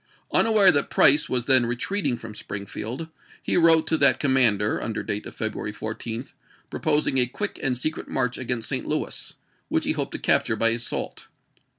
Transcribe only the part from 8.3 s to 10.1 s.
against St. Louis, which he